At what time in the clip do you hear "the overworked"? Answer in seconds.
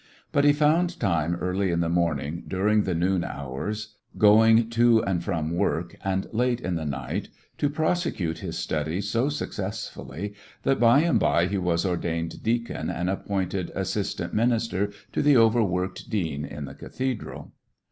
15.21-16.09